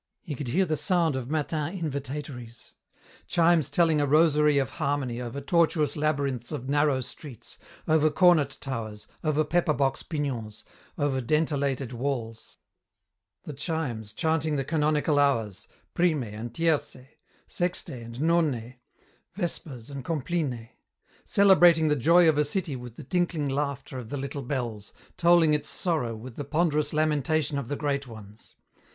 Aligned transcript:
He 0.23 0.33
could 0.33 0.47
hear 0.47 0.65
the 0.65 0.75
sounding 0.75 1.21
of 1.21 1.29
matin 1.29 1.77
invitatories; 1.77 2.71
chimes 3.27 3.69
telling 3.69 4.01
a 4.01 4.07
rosary 4.07 4.57
of 4.57 4.71
harmony 4.81 5.21
over 5.21 5.39
tortuous 5.39 5.95
labyrinths 5.95 6.51
of 6.51 6.67
narrow 6.67 7.01
streets, 7.01 7.59
over 7.87 8.09
cornet 8.09 8.57
towers, 8.59 9.05
over 9.23 9.43
pepper 9.43 9.73
box 9.75 10.01
pignons, 10.01 10.63
over 10.97 11.21
dentelated 11.21 11.93
walls; 11.93 12.57
the 13.43 13.53
chimes 13.53 14.11
chanting 14.11 14.55
the 14.55 14.63
canonical 14.63 15.19
hours, 15.19 15.67
prime 15.93 16.23
and 16.23 16.55
tierce, 16.55 16.95
sexte 17.47 17.89
and 17.91 18.19
none, 18.19 18.77
vespers 19.35 19.91
and 19.91 20.03
compline; 20.03 20.69
celebrating 21.25 21.89
the 21.89 21.95
joy 21.95 22.27
of 22.27 22.39
a 22.39 22.43
city 22.43 22.75
with 22.75 22.95
the 22.95 23.03
tinkling 23.03 23.49
laughter 23.49 23.99
of 23.99 24.09
the 24.09 24.17
little 24.17 24.41
bells, 24.41 24.93
tolling 25.15 25.53
its 25.53 25.69
sorrow 25.69 26.15
with 26.15 26.37
the 26.37 26.43
ponderous 26.43 26.91
lamentation 26.91 27.59
of 27.59 27.67
the 27.67 27.75
great 27.75 28.07
ones. 28.07 28.55